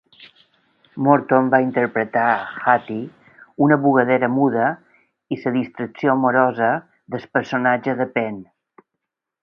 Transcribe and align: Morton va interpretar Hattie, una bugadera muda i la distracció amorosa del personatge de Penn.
Morton 1.07 1.51
va 1.55 1.59
interpretar 1.65 2.23
Hattie, 2.37 3.35
una 3.67 3.79
bugadera 3.85 4.31
muda 4.39 4.73
i 5.37 5.39
la 5.45 5.55
distracció 5.59 6.19
amorosa 6.19 6.75
del 7.17 7.29
personatge 7.39 8.01
de 8.03 8.13
Penn. 8.19 8.45